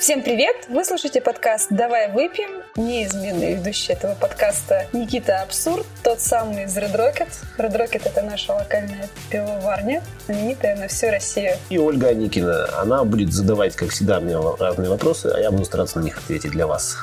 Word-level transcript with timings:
Всем 0.00 0.22
привет! 0.22 0.56
Вы 0.68 0.82
слушаете 0.84 1.20
подкаст 1.20 1.66
«Давай 1.70 2.10
выпьем». 2.10 2.62
Неизменный 2.74 3.56
ведущий 3.56 3.92
этого 3.92 4.14
подкаста 4.14 4.86
Никита 4.94 5.42
Абсурд, 5.42 5.86
тот 6.02 6.20
самый 6.20 6.64
из 6.64 6.76
Red 6.76 6.96
Rocket. 6.96 7.28
Red 7.58 7.76
Rocket— 7.76 8.02
это 8.06 8.22
наша 8.22 8.54
локальная 8.54 9.08
пивоварня, 9.30 10.02
знаменитая 10.24 10.76
на 10.76 10.88
всю 10.88 11.10
Россию. 11.10 11.52
И 11.68 11.78
Ольга 11.78 12.08
Аникина. 12.08 12.80
Она 12.80 13.04
будет 13.04 13.32
задавать, 13.32 13.76
как 13.76 13.90
всегда, 13.90 14.20
мне 14.20 14.36
разные 14.58 14.88
вопросы, 14.88 15.26
а 15.26 15.38
я 15.38 15.50
буду 15.50 15.66
стараться 15.66 15.98
на 15.98 16.04
них 16.04 16.16
ответить 16.16 16.50
для 16.50 16.66
вас. 16.66 16.96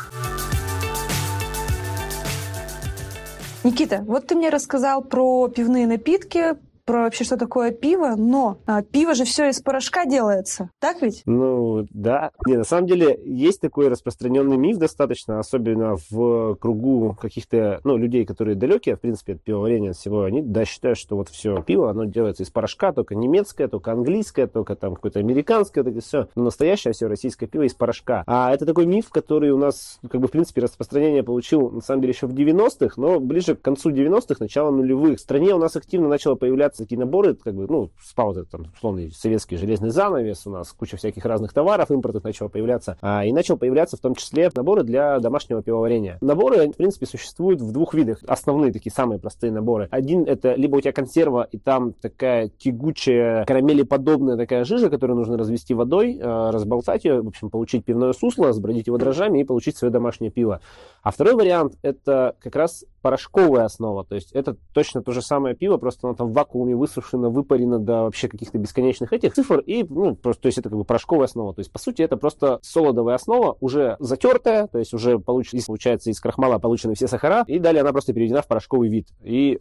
Никита, 3.68 4.02
вот 4.07 4.27
ты 4.27 4.36
мне 4.36 4.47
рассказал 4.47 5.02
про 5.02 5.50
пивные 5.50 5.88
напитки, 5.88 6.55
про 6.88 7.01
вообще, 7.01 7.25
что 7.25 7.38
такое 7.38 7.71
пиво, 7.71 8.15
но 8.17 8.59
а, 8.65 8.82
пиво 8.82 9.14
же 9.14 9.25
все 9.25 9.50
из 9.50 9.61
порошка 9.61 10.05
делается, 10.05 10.71
так 10.79 11.01
ведь? 11.01 11.21
Ну, 11.25 11.86
да. 11.89 12.32
Не, 12.46 12.55
на 12.55 12.63
самом 12.63 12.87
деле, 12.87 13.19
есть 13.25 13.60
такой 13.60 13.89
распространенный 13.89 14.55
миф 14.55 14.77
достаточно, 14.77 15.37
особенно 15.39 15.97
в 16.10 16.55
кругу 16.55 17.18
каких-то, 17.19 17.82
ну, 17.83 17.97
людей, 17.97 18.25
которые 18.25 18.55
далекие, 18.55 18.96
в 18.96 19.01
принципе, 19.01 19.33
от 19.33 19.43
пивоварения, 19.43 19.91
всего, 19.91 20.23
они, 20.23 20.41
да, 20.41 20.63
считают, 20.63 20.97
что 20.97 21.18
вот 21.18 21.27
все 21.27 21.61
пиво, 21.61 21.89
оно 21.89 22.05
делается 22.05 22.43
из 22.43 22.51
порошка, 22.51 22.93
только 22.93 23.15
немецкое, 23.15 23.68
только 23.68 23.91
английское, 23.91 24.47
только 24.47 24.77
там 24.77 24.96
какое-то 24.96 25.19
американское, 25.19 25.83
это 25.83 25.99
все. 25.99 26.29
Но 26.35 26.46
настоящее 26.46 26.93
все 26.93 27.07
российское 27.07 27.47
пиво 27.47 27.63
из 27.63 27.74
порошка. 27.74 28.24
А 28.27 28.54
это 28.54 28.65
такой 28.65 28.85
миф, 28.85 29.10
который 29.10 29.51
у 29.51 29.57
нас, 29.57 29.99
как 30.10 30.21
бы, 30.21 30.29
в 30.29 30.32
принципе, 30.32 30.61
распространение 30.61 31.21
получил, 31.21 31.69
на 31.69 31.82
самом 31.82 31.99
деле, 31.99 32.13
еще 32.13 32.27
в 32.27 32.33
90-х, 32.33 32.94
но 32.95 33.19
ближе 33.19 33.55
к 33.55 33.61
концу 33.61 33.91
90-х, 33.91 34.35
начало 34.39 34.72
нулевых. 34.72 35.19
В 35.19 35.22
стране 35.22 35.53
у 35.53 35.58
нас 35.58 35.75
активно 35.75 36.08
начало 36.08 36.35
появляться 36.35 36.77
такие 36.83 36.99
наборы, 36.99 37.36
как 37.36 37.55
бы, 37.55 37.67
ну, 37.67 37.89
спал 38.02 38.27
вот 38.27 38.38
этот, 38.38 38.49
там, 38.49 38.66
условный 38.75 39.11
советский 39.11 39.58
железный 39.58 39.89
занавес, 39.89 40.45
у 40.47 40.52
нас 40.52 40.71
куча 40.71 40.97
всяких 40.97 41.25
разных 41.25 41.53
товаров 41.53 41.91
импортных 41.91 42.23
начала 42.23 42.49
появляться, 42.49 42.97
а, 43.02 43.25
и 43.25 43.31
начал 43.31 43.57
появляться 43.57 43.97
в 43.97 43.99
том 43.99 44.15
числе 44.15 44.49
наборы 44.55 44.83
для 44.83 45.19
домашнего 45.19 45.61
пивоварения. 45.61 46.17
Наборы, 46.21 46.69
в 46.69 46.77
принципе, 46.77 47.05
существуют 47.05 47.61
в 47.61 47.71
двух 47.71 47.93
видах. 47.93 48.19
Основные 48.27 48.71
такие 48.71 48.91
самые 48.91 49.19
простые 49.19 49.52
наборы. 49.52 49.87
Один 49.91 50.23
это 50.23 50.53
либо 50.55 50.77
у 50.77 50.81
тебя 50.81 50.93
консерва, 50.93 51.47
и 51.52 51.57
там 51.57 51.93
такая 51.93 52.49
тягучая, 52.49 53.45
карамелеподобная 53.45 54.37
такая 54.37 54.63
жижа, 54.63 54.89
которую 54.89 55.17
нужно 55.17 55.37
развести 55.37 55.73
водой, 55.73 56.19
а, 56.21 56.52
разболтать 56.52 57.05
ее, 57.05 57.21
в 57.21 57.27
общем, 57.27 57.49
получить 57.49 57.85
пивное 57.85 58.13
сусло, 58.13 58.52
сбродить 58.53 58.87
его 58.87 58.97
дрожжами 58.97 59.41
и 59.41 59.43
получить 59.43 59.77
свое 59.77 59.91
домашнее 59.91 60.31
пиво. 60.31 60.61
А 61.02 61.11
второй 61.11 61.35
вариант 61.35 61.77
это 61.81 62.35
как 62.39 62.55
раз 62.55 62.85
порошковая 63.08 63.63
основа, 63.63 64.03
то 64.03 64.16
есть 64.16 64.33
это 64.33 64.58
точно 64.73 65.02
то 65.02 65.13
же 65.13 65.22
самое 65.22 65.55
пиво, 65.55 65.77
просто 65.77 66.09
оно 66.09 66.16
там 66.17 66.27
в 66.27 66.33
вакууме 66.33 66.75
высушено, 66.75 67.30
выпарено 67.30 67.80
до 67.80 68.02
вообще 68.02 68.27
каких-то 68.27 68.58
бесконечных 68.58 69.14
этих 69.14 69.33
цифр, 69.33 69.59
и, 69.59 69.86
ну, 69.88 70.14
просто, 70.14 70.41
то 70.41 70.47
есть 70.47 70.58
это 70.58 70.67
как 70.67 70.77
бы 70.77 70.83
порошковая 70.83 71.27
основа, 71.27 71.53
то 71.53 71.59
есть 71.59 71.72
по 71.72 71.80
сути 71.80 72.02
это 72.02 72.17
просто 72.17 72.59
солодовая 72.64 73.16
основа, 73.16 73.55
уже 73.61 73.95
затертая, 73.99 74.67
то 74.67 74.77
есть 74.77 74.94
уже 74.94 75.19
получ... 75.19 75.52
получается 75.66 76.09
из 76.09 76.19
крахмала 76.19 76.59
получены 76.59 76.95
все 76.95 77.08
сахара, 77.08 77.45
и 77.47 77.59
далее 77.59 77.80
она 77.80 77.94
просто 77.94 78.14
переведена 78.14 78.41
в 78.41 78.47
порошковый 78.47 78.89
вид. 78.89 79.08
И, 79.23 79.53
э, 79.53 79.58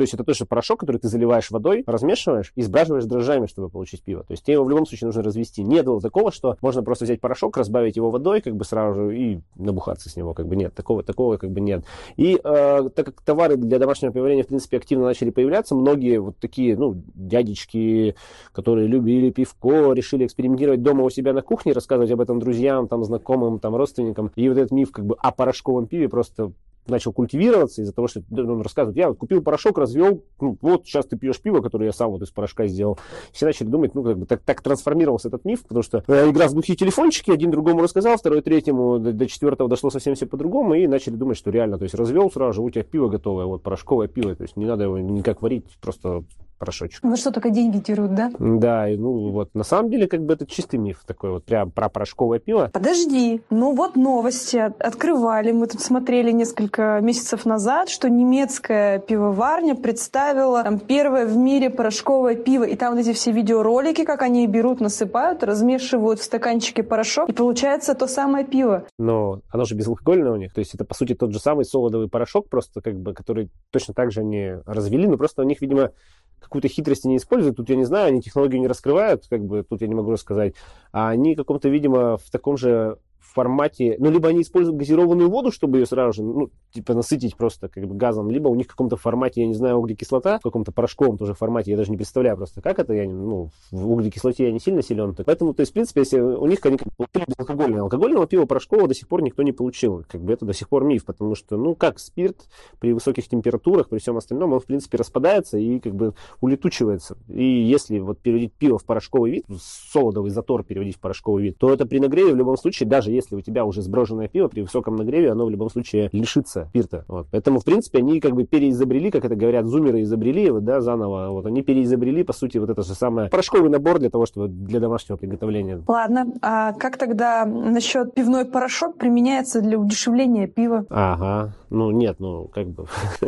то 0.00 0.02
есть 0.02 0.12
это 0.12 0.24
тоже 0.24 0.44
порошок, 0.44 0.80
который 0.80 0.98
ты 0.98 1.08
заливаешь 1.08 1.50
водой, 1.50 1.84
размешиваешь 1.86 2.52
и 2.54 2.62
сбраживаешь 2.62 3.04
дрожжами, 3.04 3.46
чтобы 3.46 3.70
получить 3.70 4.02
пиво. 4.02 4.24
То 4.24 4.32
есть 4.32 4.44
тебе 4.44 4.54
его 4.54 4.64
в 4.64 4.70
любом 4.70 4.86
случае 4.86 5.06
нужно 5.06 5.22
развести. 5.22 5.62
Не 5.62 5.82
было 5.82 6.00
такого, 6.00 6.32
что 6.32 6.56
можно 6.60 6.82
просто 6.82 7.06
взять 7.06 7.20
порошок, 7.20 7.56
разбавить 7.56 7.96
его 7.96 8.10
водой, 8.10 8.40
как 8.40 8.56
бы 8.56 8.64
сразу 8.64 9.08
же 9.08 9.18
и 9.18 9.40
набухаться 9.56 10.10
с 10.10 10.16
него, 10.16 10.34
как 10.34 10.46
бы 10.46 10.56
нет, 10.56 10.74
такого, 10.74 11.02
такого 11.02 11.36
как 11.36 11.50
бы 11.50 11.60
нет. 11.60 11.84
И 12.16 12.40
э, 12.42 12.88
так 12.94 13.06
как 13.06 13.20
товары 13.22 13.56
для 13.56 13.78
домашнего 13.78 14.12
пивоварения, 14.12 14.44
в 14.44 14.48
принципе, 14.48 14.76
активно 14.76 15.04
начали 15.04 15.30
появляться, 15.30 15.74
многие 15.74 16.18
вот 16.20 16.36
такие, 16.38 16.76
ну, 16.76 17.02
дядечки, 17.14 18.14
которые 18.52 18.86
любили 18.88 19.30
пивко, 19.30 19.92
решили 19.92 20.26
экспериментировать 20.26 20.82
дома 20.82 21.04
у 21.04 21.10
себя 21.10 21.32
на 21.32 21.42
кухне, 21.42 21.72
рассказывать 21.72 22.10
об 22.10 22.20
этом 22.20 22.38
друзьям, 22.40 22.88
там, 22.88 23.04
знакомым, 23.04 23.58
там, 23.58 23.76
родственникам. 23.76 24.30
И 24.36 24.48
вот 24.48 24.58
этот 24.58 24.72
миф 24.72 24.90
как 24.90 25.06
бы 25.06 25.16
о 25.18 25.32
порошковом 25.32 25.86
пиве 25.86 26.08
просто 26.08 26.52
начал 26.86 27.12
культивироваться 27.12 27.82
из-за 27.82 27.92
того, 27.92 28.08
что 28.08 28.22
он 28.30 28.62
рассказывает, 28.62 28.96
я 28.96 29.12
купил 29.12 29.42
порошок, 29.42 29.78
развел, 29.78 30.24
ну, 30.40 30.56
вот 30.60 30.86
сейчас 30.86 31.06
ты 31.06 31.16
пьешь 31.16 31.40
пиво, 31.40 31.60
которое 31.60 31.86
я 31.86 31.92
сам 31.92 32.10
вот 32.10 32.22
из 32.22 32.30
порошка 32.30 32.66
сделал. 32.66 32.98
Все 33.32 33.46
начали 33.46 33.68
думать, 33.68 33.94
ну, 33.94 34.02
как 34.02 34.18
бы 34.18 34.26
так, 34.26 34.40
так 34.40 34.62
трансформировался 34.62 35.28
этот 35.28 35.44
миф, 35.44 35.62
потому 35.62 35.82
что 35.82 36.04
э, 36.06 36.30
игра 36.30 36.48
в 36.48 36.52
глухие 36.52 36.76
телефончики, 36.76 37.30
один 37.30 37.50
другому 37.50 37.82
рассказал, 37.82 38.16
второй 38.16 38.42
третьему, 38.42 38.98
до, 38.98 39.12
до 39.12 39.26
четвертого 39.26 39.68
дошло 39.68 39.90
совсем 39.90 40.14
все 40.14 40.26
по-другому, 40.26 40.74
и 40.74 40.86
начали 40.86 41.14
думать, 41.14 41.36
что 41.36 41.50
реально, 41.50 41.78
то 41.78 41.84
есть 41.84 41.94
развел 41.94 42.30
сразу 42.30 42.54
же, 42.54 42.62
у 42.62 42.70
тебя 42.70 42.84
пиво 42.84 43.08
готовое, 43.08 43.46
вот 43.46 43.62
порошковое 43.62 44.08
пиво, 44.08 44.34
то 44.34 44.42
есть 44.42 44.56
не 44.56 44.66
надо 44.66 44.84
его 44.84 44.98
никак 44.98 45.42
варить, 45.42 45.66
просто 45.80 46.24
порошочек. 46.60 47.00
Ну 47.02 47.16
что, 47.16 47.32
только 47.32 47.50
деньги 47.50 47.78
дерут, 47.78 48.14
да? 48.14 48.30
Да, 48.38 48.88
и 48.88 48.96
ну 48.96 49.30
вот 49.30 49.54
на 49.54 49.64
самом 49.64 49.90
деле 49.90 50.06
как 50.06 50.22
бы 50.22 50.34
это 50.34 50.46
чистый 50.46 50.76
миф 50.76 51.02
такой 51.06 51.30
вот 51.30 51.44
прям 51.44 51.70
про 51.70 51.88
порошковое 51.88 52.38
пиво. 52.38 52.70
Подожди, 52.72 53.42
ну 53.50 53.74
вот 53.74 53.96
новости 53.96 54.58
открывали, 54.58 55.52
мы 55.52 55.66
тут 55.66 55.80
смотрели 55.80 56.30
несколько 56.30 57.00
месяцев 57.00 57.46
назад, 57.46 57.88
что 57.88 58.08
немецкая 58.08 58.98
пивоварня 58.98 59.74
представила 59.74 60.62
там 60.62 60.78
первое 60.78 61.26
в 61.26 61.36
мире 61.36 61.70
порошковое 61.70 62.36
пиво, 62.36 62.64
и 62.64 62.76
там 62.76 62.94
вот 62.94 63.00
эти 63.00 63.14
все 63.14 63.32
видеоролики, 63.32 64.04
как 64.04 64.22
они 64.22 64.46
берут, 64.46 64.80
насыпают, 64.80 65.42
размешивают 65.42 66.20
в 66.20 66.24
стаканчике 66.24 66.82
порошок, 66.82 67.28
и 67.30 67.32
получается 67.32 67.94
то 67.94 68.06
самое 68.06 68.44
пиво. 68.44 68.84
Но 68.98 69.40
оно 69.48 69.64
же 69.64 69.74
безалкогольное 69.74 70.32
у 70.32 70.36
них, 70.36 70.52
то 70.52 70.58
есть 70.58 70.74
это 70.74 70.84
по 70.84 70.94
сути 70.94 71.14
тот 71.14 71.32
же 71.32 71.40
самый 71.40 71.64
солодовый 71.64 72.08
порошок, 72.08 72.50
просто 72.50 72.82
как 72.82 72.96
бы, 73.00 73.14
который 73.14 73.48
точно 73.70 73.94
так 73.94 74.12
же 74.12 74.20
они 74.20 74.52
развели, 74.66 75.06
но 75.06 75.16
просто 75.16 75.42
у 75.42 75.44
них, 75.46 75.62
видимо, 75.62 75.92
какую-то 76.40 76.68
хитрость 76.68 77.04
не 77.04 77.16
используют, 77.16 77.56
тут 77.56 77.68
я 77.68 77.76
не 77.76 77.84
знаю, 77.84 78.08
они 78.08 78.22
технологию 78.22 78.60
не 78.60 78.68
раскрывают, 78.68 79.26
как 79.28 79.44
бы 79.44 79.62
тут 79.62 79.82
я 79.82 79.88
не 79.88 79.94
могу 79.94 80.10
рассказать, 80.10 80.54
а 80.92 81.10
они 81.10 81.36
каком-то, 81.36 81.68
видимо, 81.68 82.16
в 82.16 82.30
таком 82.30 82.56
же 82.56 82.98
формате, 83.32 83.96
ну, 83.98 84.10
либо 84.10 84.28
они 84.28 84.42
используют 84.42 84.78
газированную 84.78 85.30
воду, 85.30 85.50
чтобы 85.50 85.78
ее 85.78 85.86
сразу 85.86 86.12
же, 86.12 86.22
ну, 86.22 86.50
типа, 86.72 86.94
насытить 86.94 87.36
просто 87.36 87.68
как 87.68 87.86
бы 87.86 87.94
газом, 87.94 88.30
либо 88.30 88.48
у 88.48 88.54
них 88.54 88.66
в 88.66 88.70
каком-то 88.70 88.96
формате, 88.96 89.42
я 89.42 89.46
не 89.46 89.54
знаю, 89.54 89.76
углекислота, 89.76 90.38
в 90.38 90.42
каком-то 90.42 90.72
порошковом 90.72 91.16
тоже 91.16 91.34
формате, 91.34 91.70
я 91.70 91.76
даже 91.76 91.90
не 91.90 91.96
представляю 91.96 92.36
просто, 92.36 92.60
как 92.60 92.78
это, 92.78 92.92
я, 92.92 93.08
ну, 93.08 93.50
в 93.70 93.90
углекислоте 93.92 94.46
я 94.46 94.52
не 94.52 94.60
сильно 94.60 94.82
силен. 94.82 95.14
Поэтому, 95.14 95.54
то 95.54 95.60
есть, 95.60 95.70
в 95.70 95.74
принципе, 95.74 96.00
если 96.00 96.20
у 96.20 96.46
них 96.46 96.64
они 96.64 96.78
получили 96.96 97.24
безалкогольное, 97.26 97.82
алкогольного 97.82 98.26
пива 98.26 98.46
порошкового 98.46 98.88
до 98.88 98.94
сих 98.94 99.08
пор 99.08 99.22
никто 99.22 99.42
не 99.42 99.52
получил, 99.52 100.04
как 100.08 100.22
бы 100.22 100.32
это 100.32 100.44
до 100.44 100.52
сих 100.52 100.68
пор 100.68 100.84
миф, 100.84 101.04
потому 101.04 101.34
что, 101.34 101.56
ну, 101.56 101.74
как 101.74 101.98
спирт 101.98 102.48
при 102.78 102.92
высоких 102.92 103.28
температурах, 103.28 103.88
при 103.88 103.98
всем 103.98 104.16
остальном, 104.16 104.52
он, 104.52 104.60
в 104.60 104.66
принципе, 104.66 104.98
распадается 104.98 105.58
и 105.58 105.78
как 105.78 105.94
бы 105.94 106.14
улетучивается. 106.40 107.16
И 107.28 107.44
если 107.44 107.98
вот 107.98 108.18
переводить 108.18 108.52
пиво 108.52 108.78
в 108.78 108.84
порошковый 108.84 109.30
вид, 109.30 109.44
солодовый 109.60 110.30
затор 110.30 110.64
переводить 110.64 110.96
в 110.96 111.00
порошковый 111.00 111.44
вид, 111.44 111.58
то 111.58 111.72
это 111.72 111.86
при 111.86 111.98
нагреве 111.98 112.32
в 112.32 112.36
любом 112.36 112.56
случае, 112.56 112.88
даже 112.88 113.10
если 113.10 113.19
у 113.30 113.40
тебя 113.40 113.64
уже 113.64 113.82
сброженное 113.82 114.28
пиво, 114.28 114.48
при 114.48 114.62
высоком 114.62 114.96
нагреве 114.96 115.30
оно 115.30 115.46
в 115.46 115.50
любом 115.50 115.70
случае 115.70 116.08
лишится 116.12 116.66
спирта. 116.70 117.04
Вот. 117.08 117.28
Поэтому, 117.30 117.60
в 117.60 117.64
принципе, 117.64 117.98
они 117.98 118.20
как 118.20 118.34
бы 118.34 118.44
переизобрели, 118.44 119.10
как 119.10 119.24
это 119.24 119.36
говорят, 119.36 119.66
зумеры 119.66 120.02
изобрели, 120.02 120.50
вот, 120.50 120.64
да, 120.64 120.80
заново. 120.80 121.30
Вот 121.30 121.46
они 121.46 121.62
переизобрели, 121.62 122.22
по 122.22 122.32
сути, 122.32 122.58
вот 122.58 122.70
это 122.70 122.82
же 122.82 122.94
самое 122.94 123.28
порошковый 123.28 123.70
набор 123.70 123.98
для 123.98 124.10
того, 124.10 124.26
чтобы 124.26 124.48
для 124.48 124.80
домашнего 124.80 125.16
приготовления. 125.16 125.82
Ладно, 125.86 126.32
а 126.42 126.72
как 126.72 126.96
тогда 126.96 127.44
насчет 127.44 128.14
пивной 128.14 128.44
порошок 128.44 128.96
применяется 128.96 129.60
для 129.60 129.78
удешевления 129.78 130.46
пива? 130.46 130.84
Ага, 130.90 131.54
ну 131.70 131.90
нет, 131.90 132.16
ну 132.18 132.48
как 132.52 132.68
бы, 132.68 132.86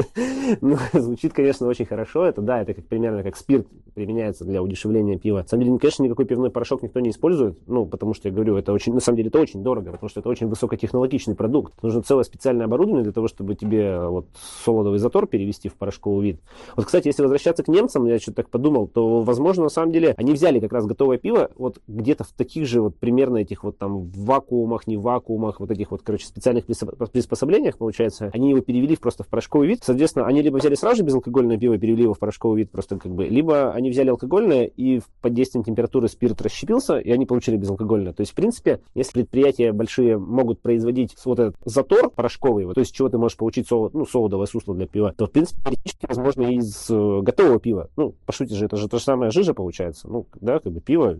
ну, 0.61 0.77
звучит, 0.93 1.33
конечно, 1.33 1.67
очень 1.67 1.87
хорошо. 1.87 2.25
Это 2.27 2.41
да, 2.41 2.61
это 2.61 2.75
как 2.75 2.85
примерно 2.87 3.23
как 3.23 3.37
спирт 3.37 3.67
применяется 3.95 4.45
для 4.45 4.63
удешевления 4.63 5.19
пива. 5.19 5.39
На 5.39 5.47
самом 5.47 5.65
деле, 5.65 5.79
конечно, 5.79 6.03
никакой 6.03 6.25
пивной 6.25 6.51
порошок 6.51 6.83
никто 6.83 7.01
не 7.01 7.11
использует, 7.11 7.59
ну, 7.67 7.87
потому 7.87 8.15
что, 8.15 8.29
я 8.29 8.35
говорю, 8.35 8.57
это 8.57 8.73
очень, 8.73 8.95
на 8.95 9.01
самом 9.01 9.17
деле, 9.17 9.29
это 9.29 9.39
очень 9.39 9.63
дорого, 9.63 9.82
потому 9.91 10.09
что 10.09 10.21
это 10.21 10.29
очень 10.29 10.47
высокотехнологичный 10.47 11.35
продукт. 11.35 11.83
Нужно 11.83 12.03
целое 12.03 12.25
специальное 12.25 12.67
оборудование 12.67 13.03
для 13.03 13.13
того, 13.13 13.27
чтобы 13.27 13.55
тебе 13.55 13.99
вот 14.07 14.27
солодовый 14.65 14.99
затор 14.99 15.27
перевести 15.27 15.69
в 15.69 15.75
порошковый 15.75 16.25
вид. 16.25 16.41
Вот, 16.77 16.87
кстати, 16.87 17.09
если 17.09 17.23
возвращаться 17.23 17.65
к 17.65 17.69
немцам, 17.69 18.07
я 18.07 18.19
что-то 18.19 18.37
так 18.37 18.51
подумал, 18.51 18.87
то, 18.87 19.23
возможно, 19.23 19.65
на 19.65 19.69
самом 19.69 19.93
деле, 19.93 20.15
они 20.17 20.33
взяли 20.33 20.61
как 20.61 20.73
раз 20.73 20.87
готовое 20.87 21.19
пиво 21.19 21.51
вот 21.57 21.81
где-то 21.89 22.25
в 22.25 22.33
таких 22.33 22.67
же 22.67 22.83
вот 22.83 22.97
примерно 22.97 23.39
этих 23.39 23.65
вот 23.65 23.79
там 23.79 24.11
вакуумах, 24.11 24.87
не 24.87 24.97
вакуумах, 24.97 25.59
вот 25.61 25.71
этих 25.71 25.91
вот, 25.91 26.03
короче, 26.03 26.27
специальных 26.27 26.67
приспособлениях, 26.67 27.79
получается, 27.79 28.31
они 28.33 28.51
его 28.51 28.61
перевели 28.61 28.97
просто 28.97 29.25
в 29.25 29.29
порошковый 29.29 29.69
вид. 29.69 29.81
Соответственно, 29.83 30.27
они 30.27 30.43
либо 30.43 30.59
взяли 30.59 30.75
сразу 30.75 30.99
же 30.99 31.03
безалкогольное 31.03 31.59
пиво 31.59 31.79
перевели 31.79 32.03
его 32.05 32.15
в 32.15 32.19
порошковый 32.19 32.59
вид 32.59 32.71
просто 32.71 32.99
как 32.99 33.13
бы, 33.13 33.25
либо 33.25 33.73
они 33.73 33.91
взяли 33.91 34.11
алкогольное 34.11 34.65
и 34.65 35.01
под 35.21 35.35
действием 35.35 35.65
температуры 35.65 36.09
спирт 36.09 36.41
расщепился, 36.43 36.99
и 36.99 37.11
они 37.11 37.27
получили 37.27 37.57
безалкогольное. 37.57 38.13
То 38.13 38.21
есть, 38.21 38.33
в 38.33 38.35
принципе, 38.35 38.81
если 38.95 39.23
большие 39.73 40.19
могут 40.19 40.61
производить 40.61 41.15
вот 41.25 41.39
этот 41.39 41.57
затор 41.65 42.11
порошковый, 42.11 42.65
вот, 42.67 42.75
то 42.75 42.81
есть 42.81 42.95
чего 42.95 43.09
ты 43.09 43.19
можешь 43.19 43.37
получить 43.37 43.69
солод, 43.69 43.95
ну, 43.95 44.07
солодовое 44.07 44.47
сусло 44.47 44.75
для 44.75 44.87
пива, 44.87 45.15
то, 45.17 45.27
в 45.27 45.31
принципе, 45.31 45.61
теоретически 45.63 46.07
возможно 46.07 46.43
из 46.43 46.91
э, 46.91 47.21
готового 47.23 47.61
пива. 47.61 47.91
Ну, 47.97 48.15
по 48.27 48.33
сути 48.33 48.53
же, 48.55 48.67
это 48.67 48.77
же 48.77 48.89
то 48.89 48.99
же 48.99 49.05
самое 49.05 49.31
жижа 49.31 49.55
получается. 49.55 50.09
Ну, 50.09 50.27
да, 50.41 50.59
как 50.59 50.73
бы 50.73 50.81
пиво, 50.81 51.19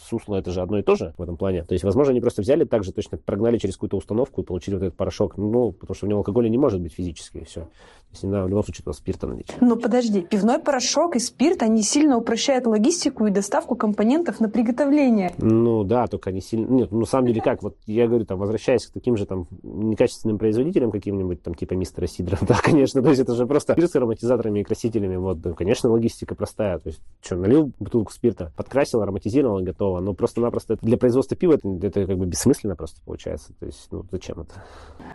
сусло, 0.00 0.36
это 0.36 0.50
же 0.50 0.60
одно 0.60 0.78
и 0.78 0.82
то 0.82 0.96
же 0.96 1.14
в 1.16 1.22
этом 1.22 1.36
плане. 1.36 1.64
То 1.64 1.72
есть, 1.72 1.84
возможно, 1.84 2.12
они 2.12 2.20
просто 2.20 2.42
взяли 2.42 2.64
так 2.64 2.84
же 2.84 2.92
точно 2.92 3.18
прогнали 3.18 3.58
через 3.58 3.74
какую-то 3.74 3.96
установку 3.96 4.42
и 4.42 4.44
получили 4.44 4.74
вот 4.74 4.82
этот 4.82 4.96
порошок. 4.96 5.36
Ну, 5.36 5.72
потому 5.72 5.94
что 5.94 6.06
в 6.06 6.08
нем 6.08 6.18
алкоголя 6.18 6.48
не 6.48 6.58
может 6.58 6.80
быть 6.80 6.92
физически, 6.92 7.38
и 7.38 7.44
все. 7.44 7.68
Есть 8.14 8.24
надо 8.24 8.44
в 8.44 8.48
любом 8.48 8.64
случае 8.64 8.82
этого 8.82 8.94
спирта 8.94 9.26
налить. 9.26 9.52
Ну, 9.60 9.76
подожди, 9.76 10.22
пивной 10.22 10.58
порошок 10.58 11.16
и 11.16 11.18
спирт, 11.18 11.62
они 11.62 11.82
сильно 11.82 12.16
упрощают 12.16 12.66
логистику 12.66 13.26
и 13.26 13.30
доставку 13.30 13.76
компонентов 13.76 14.40
на 14.40 14.48
приготовление. 14.48 15.32
Ну, 15.38 15.84
да, 15.84 16.06
только 16.06 16.30
они 16.30 16.40
сильно... 16.40 16.66
Нет, 16.66 16.92
ну, 16.92 17.00
на 17.00 17.06
самом 17.06 17.28
деле 17.28 17.40
как, 17.40 17.62
вот 17.62 17.76
я 17.86 18.06
говорю, 18.06 18.24
там, 18.24 18.38
возвращаясь 18.38 18.86
к 18.86 18.92
таким 18.92 19.16
же 19.16 19.26
там 19.26 19.46
некачественным 19.62 20.38
производителям 20.38 20.90
каким-нибудь, 20.90 21.42
там, 21.42 21.54
типа 21.54 21.74
мистера 21.74 22.06
Сидра, 22.06 22.38
да, 22.48 22.56
конечно, 22.62 23.02
то 23.02 23.08
есть 23.08 23.20
это 23.20 23.34
же 23.34 23.46
просто 23.46 23.72
спирт 23.72 23.90
с 23.90 23.96
ароматизаторами 23.96 24.60
и 24.60 24.64
красителями, 24.64 25.16
вот, 25.16 25.40
да, 25.40 25.52
конечно, 25.52 25.90
логистика 25.90 26.34
простая, 26.34 26.78
то 26.78 26.88
есть, 26.88 27.00
что, 27.20 27.36
налил 27.36 27.72
бутылку 27.78 28.12
спирта, 28.12 28.52
подкрасил, 28.56 29.02
ароматизировал, 29.02 29.60
готово, 29.60 30.00
но 30.00 30.14
просто-напросто 30.14 30.78
для 30.80 30.96
производства 30.96 31.36
пива 31.36 31.54
это, 31.54 31.68
это 31.82 32.06
как 32.06 32.18
бы 32.18 32.26
бессмысленно 32.26 32.76
просто 32.76 33.00
получается, 33.04 33.52
то 33.58 33.66
есть, 33.66 33.88
ну, 33.90 34.04
зачем 34.10 34.40
это? 34.40 34.54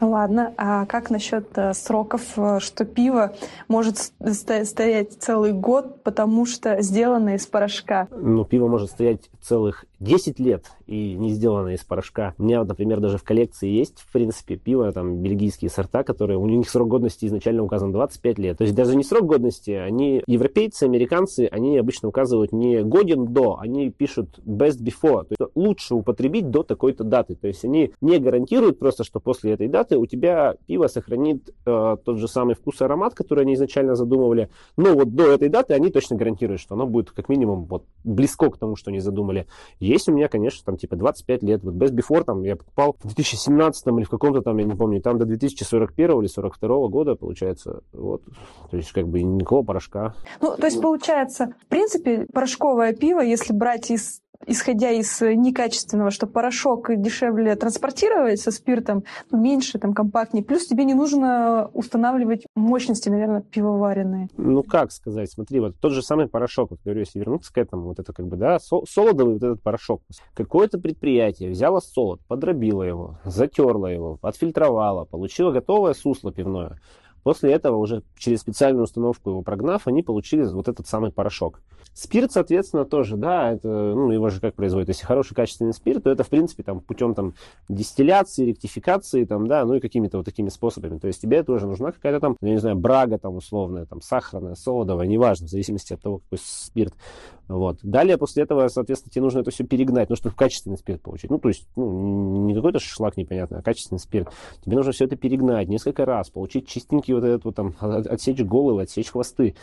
Ладно, 0.01 0.53
а 0.57 0.85
как 0.85 1.09
насчет 1.09 1.57
э, 1.57 1.73
сроков, 1.73 2.21
э, 2.37 2.59
что 2.59 2.85
пиво 2.89 3.33
может 3.67 3.97
стоять 3.97 5.13
целый 5.13 5.53
год, 5.53 6.03
потому 6.03 6.45
что 6.45 6.81
сделано 6.81 7.35
из 7.35 7.47
порошка? 7.47 8.07
Ну, 8.11 8.45
пиво 8.45 8.67
может 8.67 8.91
стоять 8.91 9.29
целых 9.41 9.85
10 9.99 10.39
лет 10.39 10.65
и 10.89 11.13
не 11.13 11.29
сделано 11.29 11.69
из 11.69 11.83
порошка. 11.83 12.33
У 12.39 12.43
меня, 12.43 12.63
например, 12.63 12.99
даже 12.99 13.19
в 13.19 13.23
коллекции 13.23 13.69
есть, 13.69 13.99
в 13.99 14.11
принципе, 14.11 14.55
пиво, 14.55 14.91
там, 14.91 15.17
бельгийские 15.21 15.69
сорта, 15.69 16.03
которые, 16.03 16.39
у 16.39 16.47
них 16.47 16.67
срок 16.67 16.87
годности 16.87 17.27
изначально 17.27 17.63
указан 17.63 17.91
25 17.91 18.39
лет. 18.39 18.57
То 18.57 18.63
есть 18.63 18.75
даже 18.75 18.95
не 18.95 19.03
срок 19.03 19.25
годности, 19.25 19.69
они, 19.69 20.23
европейцы, 20.25 20.85
американцы, 20.85 21.47
они 21.51 21.77
обычно 21.77 22.09
указывают 22.09 22.51
не 22.51 22.81
годен 22.81 23.27
до, 23.27 23.59
они 23.59 23.91
пишут 23.91 24.39
best 24.39 24.81
before, 24.81 25.25
то 25.25 25.35
есть 25.37 25.51
лучше 25.53 25.93
употребить 25.93 26.49
до 26.49 26.63
такой-то 26.63 27.03
даты. 27.03 27.35
То 27.35 27.47
есть 27.47 27.63
они 27.63 27.93
не 28.01 28.17
гарантируют 28.17 28.79
просто, 28.79 29.03
что 29.03 29.19
после 29.19 29.53
этой 29.53 29.67
даты 29.67 29.95
у 29.97 30.07
тебя 30.07 30.55
пиво 30.65 30.87
сохранит 30.87 31.49
э, 31.67 31.97
тот 32.03 32.17
же 32.17 32.27
самый 32.27 32.55
вкус 32.55 32.81
и 32.81 32.83
аромат, 32.83 33.13
который 33.13 33.43
они 33.43 33.53
изначально 33.53 33.93
задумывали, 33.93 34.49
но 34.75 34.95
вот 34.95 35.13
до 35.13 35.31
этой 35.31 35.49
даты 35.49 35.75
они 35.75 35.91
точно 35.91 36.15
гарантируют, 36.15 36.61
что 36.61 36.73
оно 36.73 36.87
будет 36.87 37.11
как 37.11 37.29
минимум 37.29 37.65
вот 37.65 37.85
близко 38.03 38.49
к 38.49 38.57
тому, 38.57 38.75
что 38.75 38.89
они 38.89 38.99
задумали. 38.99 39.45
Есть 39.79 40.09
у 40.09 40.13
меня, 40.13 40.27
конечно, 40.27 40.63
там 40.65 40.78
типа 40.79 40.95
25 40.95 41.43
лет. 41.43 41.63
Вот 41.63 41.75
Best 41.75 41.95
Before 41.95 42.23
там 42.23 42.43
я 42.43 42.55
покупал 42.55 42.95
в 42.99 43.05
2017 43.05 43.87
или 43.87 44.03
в 44.03 44.09
каком-то 44.09 44.41
там, 44.41 44.57
я 44.57 44.65
не 44.65 44.75
помню, 44.75 45.01
там 45.01 45.17
до 45.17 45.25
2041 45.25 46.19
или 46.19 46.27
42 46.27 46.87
года, 46.87 47.15
получается. 47.15 47.81
Вот. 47.93 48.23
То 48.71 48.77
есть 48.77 48.91
как 48.91 49.07
бы 49.07 49.21
никакого 49.21 49.63
порошка. 49.63 50.15
Ну, 50.41 50.55
то 50.55 50.65
есть 50.65 50.81
получается, 50.81 51.53
в 51.61 51.67
принципе, 51.67 52.25
порошковое 52.33 52.93
пиво, 52.93 53.21
если 53.21 53.53
брать 53.53 53.91
из 53.91 54.21
исходя 54.47 54.91
из 54.91 55.21
э, 55.21 55.35
некачественного, 55.35 56.11
что 56.11 56.27
порошок 56.27 56.89
дешевле 56.95 57.55
транспортировать 57.55 58.39
со 58.39 58.51
спиртом, 58.51 59.03
ну, 59.31 59.39
меньше, 59.39 59.79
там, 59.79 59.93
компактнее. 59.93 60.43
Плюс 60.43 60.67
тебе 60.67 60.85
не 60.85 60.93
нужно 60.93 61.69
устанавливать 61.73 62.45
мощности, 62.55 63.09
наверное, 63.09 63.41
пивоваренные. 63.41 64.29
Ну, 64.37 64.63
как 64.63 64.91
сказать, 64.91 65.31
смотри, 65.31 65.59
вот 65.59 65.75
тот 65.79 65.91
же 65.91 66.01
самый 66.01 66.27
порошок, 66.27 66.71
вот 66.71 66.79
говорю, 66.83 67.01
если 67.01 67.19
вернуться 67.19 67.53
к 67.53 67.57
этому, 67.57 67.83
вот 67.83 67.99
это 67.99 68.13
как 68.13 68.27
бы, 68.27 68.37
да, 68.37 68.59
солодовый 68.59 69.33
вот 69.33 69.43
этот 69.43 69.61
порошок. 69.61 70.01
Какое-то 70.33 70.79
предприятие 70.79 71.51
взяло 71.51 71.79
солод, 71.79 72.21
подробило 72.27 72.83
его, 72.83 73.17
затерло 73.25 73.87
его, 73.87 74.19
отфильтровало, 74.21 75.05
получило 75.05 75.51
готовое 75.51 75.93
сусло 75.93 76.31
пивное. 76.31 76.79
После 77.23 77.51
этого 77.51 77.75
уже 77.77 78.03
через 78.17 78.39
специальную 78.39 78.83
установку 78.83 79.29
его 79.29 79.41
прогнав, 79.41 79.87
они 79.87 80.03
получили 80.03 80.45
вот 80.45 80.67
этот 80.67 80.87
самый 80.87 81.11
порошок. 81.11 81.61
Спирт, 82.01 82.31
соответственно, 82.31 82.85
тоже, 82.85 83.17
да, 83.17 83.51
это, 83.51 83.67
ну, 83.67 84.09
его 84.09 84.29
же 84.29 84.39
как 84.39 84.55
производят. 84.55 84.87
Если 84.87 85.05
хороший 85.05 85.35
качественный 85.35 85.73
спирт, 85.73 86.05
то 86.05 86.09
это, 86.09 86.23
в 86.23 86.29
принципе, 86.29 86.63
там, 86.63 86.79
путем 86.79 87.13
там, 87.13 87.33
дистилляции, 87.67 88.45
ректификации, 88.45 89.25
там, 89.25 89.47
да, 89.47 89.65
ну 89.65 89.73
и 89.73 89.81
какими-то 89.81 90.15
вот 90.15 90.25
такими 90.25 90.47
способами. 90.47 90.97
То 90.97 91.07
есть 91.07 91.21
тебе 91.21 91.43
тоже 91.43 91.67
нужна 91.67 91.91
какая-то 91.91 92.21
там, 92.21 92.37
я 92.39 92.51
не 92.51 92.57
знаю, 92.57 92.77
брага 92.77 93.17
там 93.17 93.35
условная, 93.35 93.85
там, 93.85 93.99
сахарная, 93.99 94.55
солодовая, 94.55 95.07
неважно, 95.07 95.47
в 95.47 95.49
зависимости 95.49 95.91
от 95.91 96.01
того, 96.01 96.19
какой 96.19 96.37
спирт. 96.41 96.93
Вот. 97.49 97.79
Далее, 97.83 98.17
после 98.17 98.43
этого, 98.43 98.69
соответственно, 98.69 99.11
тебе 99.11 99.23
нужно 99.23 99.39
это 99.39 99.51
все 99.51 99.65
перегнать, 99.65 100.09
ну, 100.09 100.15
чтобы 100.15 100.35
качественный 100.35 100.77
спирт 100.77 101.01
получить. 101.01 101.29
Ну, 101.29 101.37
то 101.37 101.49
есть, 101.49 101.67
ну, 101.75 102.45
не 102.45 102.53
какой-то 102.53 102.79
шлак 102.79 103.17
непонятный, 103.17 103.59
а 103.59 103.61
качественный 103.61 103.99
спирт. 103.99 104.29
Тебе 104.63 104.77
нужно 104.77 104.93
все 104.93 105.03
это 105.03 105.17
перегнать 105.17 105.67
несколько 105.67 106.05
раз, 106.05 106.29
получить 106.29 106.65
чистенький 106.65 107.13
вот 107.13 107.25
этот 107.25 107.43
вот 107.43 107.55
там, 107.55 107.75
отсечь 107.81 108.41
головы, 108.41 108.83
отсечь 108.83 109.09
хвосты 109.09 109.55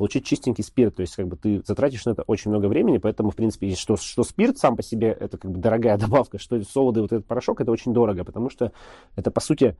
получить 0.00 0.24
чистенький 0.24 0.64
спирт. 0.64 0.96
То 0.96 1.02
есть, 1.02 1.14
как 1.14 1.28
бы 1.28 1.36
ты 1.36 1.62
затратишь 1.66 2.06
на 2.06 2.12
это 2.12 2.22
очень 2.22 2.50
много 2.50 2.68
времени, 2.68 2.96
поэтому, 2.96 3.32
в 3.32 3.36
принципе, 3.36 3.74
что, 3.74 3.98
что 3.98 4.22
спирт 4.22 4.56
сам 4.56 4.74
по 4.74 4.82
себе 4.82 5.08
это 5.08 5.36
как 5.36 5.50
бы 5.50 5.58
дорогая 5.58 5.98
добавка, 5.98 6.38
что 6.38 6.58
солоды, 6.64 7.02
вот 7.02 7.12
этот 7.12 7.26
порошок, 7.26 7.60
это 7.60 7.70
очень 7.70 7.92
дорого, 7.92 8.24
потому 8.24 8.48
что 8.48 8.72
это, 9.14 9.30
по 9.30 9.40
сути, 9.40 9.76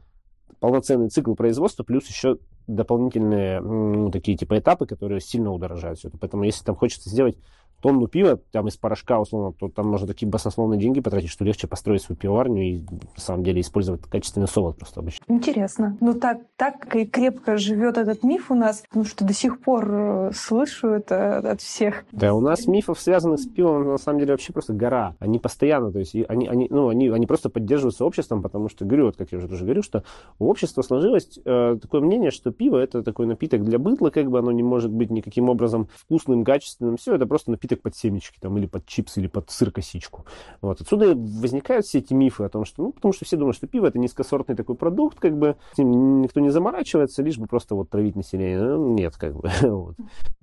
полноценный 0.58 1.08
цикл 1.08 1.32
производства, 1.32 1.84
плюс 1.84 2.06
еще 2.06 2.36
дополнительные 2.66 3.62
ну, 3.62 4.10
такие 4.10 4.36
типа 4.36 4.58
этапы, 4.58 4.84
которые 4.84 5.22
сильно 5.22 5.52
удорожают 5.52 5.98
все 5.98 6.08
это. 6.08 6.18
Поэтому 6.18 6.44
если 6.44 6.66
там 6.66 6.76
хочется 6.76 7.08
сделать 7.08 7.38
тонну 7.80 8.06
пива, 8.06 8.38
там 8.52 8.68
из 8.68 8.76
порошка, 8.76 9.20
условно, 9.20 9.52
то 9.52 9.68
там 9.68 9.88
можно 9.88 10.06
такие 10.06 10.28
баснословные 10.28 10.78
деньги 10.78 11.00
потратить, 11.00 11.30
что 11.30 11.44
легче 11.44 11.66
построить 11.66 12.02
свою 12.02 12.18
пивоварню 12.18 12.62
и, 12.62 12.78
на 12.80 13.20
самом 13.20 13.44
деле, 13.44 13.60
использовать 13.60 14.02
качественный 14.02 14.48
солод 14.48 14.76
просто 14.78 15.00
обычно. 15.00 15.24
Интересно. 15.28 15.96
Ну, 16.00 16.14
так, 16.14 16.40
так 16.56 16.94
и 16.96 17.06
крепко 17.06 17.56
живет 17.56 17.96
этот 17.96 18.22
миф 18.22 18.50
у 18.50 18.54
нас, 18.54 18.82
потому 18.88 19.04
что 19.04 19.24
до 19.24 19.32
сих 19.32 19.60
пор 19.60 19.88
э, 19.90 20.30
слышу 20.34 20.88
это 20.88 21.38
от 21.38 21.60
всех. 21.60 22.04
Да, 22.12 22.34
у 22.34 22.40
нас 22.40 22.66
мифов, 22.66 23.00
связанных 23.00 23.40
с 23.40 23.46
пивом, 23.46 23.86
на 23.86 23.98
самом 23.98 24.20
деле, 24.20 24.32
вообще 24.32 24.52
просто 24.52 24.72
гора. 24.72 25.16
Они 25.18 25.38
постоянно, 25.38 25.92
то 25.92 25.98
есть 25.98 26.14
они, 26.28 26.46
они, 26.46 26.66
ну, 26.70 26.88
они, 26.88 27.08
они 27.08 27.26
просто 27.26 27.48
поддерживаются 27.48 28.04
обществом, 28.04 28.42
потому 28.42 28.68
что, 28.68 28.84
говорю, 28.84 29.06
вот 29.06 29.16
как 29.16 29.32
я 29.32 29.38
уже 29.38 29.48
тоже 29.48 29.64
говорю, 29.64 29.82
что 29.82 30.04
у 30.38 30.48
общества 30.48 30.82
сложилось 30.82 31.38
э, 31.44 31.78
такое 31.80 32.00
мнение, 32.00 32.30
что 32.30 32.50
пиво 32.50 32.76
это 32.76 33.02
такой 33.02 33.26
напиток 33.26 33.64
для 33.64 33.78
быдла, 33.78 34.10
как 34.10 34.30
бы 34.30 34.38
оно 34.38 34.52
не 34.52 34.62
может 34.62 34.90
быть 34.90 35.10
никаким 35.10 35.48
образом 35.48 35.88
вкусным, 35.94 36.44
качественным, 36.44 36.96
все, 36.96 37.14
это 37.14 37.26
просто 37.26 37.50
напиток 37.50 37.69
напиток 37.70 37.82
под 37.82 37.96
семечки, 37.96 38.38
там, 38.40 38.56
или 38.58 38.66
под 38.66 38.86
чипсы, 38.86 39.20
или 39.20 39.28
под 39.28 39.50
сыр-косичку. 39.50 40.24
Вот. 40.60 40.80
Отсюда 40.80 41.14
возникают 41.14 41.86
все 41.86 41.98
эти 41.98 42.12
мифы 42.12 42.44
о 42.44 42.48
том, 42.48 42.64
что, 42.64 42.82
ну, 42.82 42.92
потому 42.92 43.12
что 43.12 43.24
все 43.24 43.36
думают, 43.36 43.56
что 43.56 43.66
пиво 43.66 43.86
это 43.86 43.98
низкосортный 43.98 44.56
такой 44.56 44.74
продукт, 44.74 45.18
как 45.18 45.38
бы, 45.38 45.56
с 45.74 45.78
ним 45.78 46.22
никто 46.22 46.40
не 46.40 46.50
заморачивается, 46.50 47.22
лишь 47.22 47.38
бы 47.38 47.46
просто 47.46 47.74
вот 47.74 47.90
травить 47.90 48.16
население. 48.16 48.60
Ну, 48.60 48.94
нет, 48.94 49.16
как 49.16 49.34
бы. 49.34 49.50
Вот. 49.70 49.94